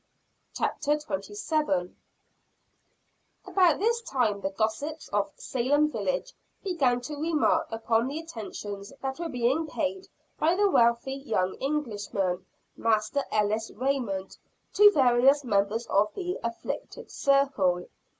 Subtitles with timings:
[0.55, 1.15] CHAPTER XXVII.
[1.15, 1.93] The Dissimulation of Master Raymond.
[3.47, 9.19] About this time the gossips of Salem village began to remark upon the attentions that
[9.19, 10.07] were being paid
[10.39, 14.39] by the wealthy young Englishman, Master Ellis Raymond,
[14.73, 17.85] to various members of the "afflicted circle."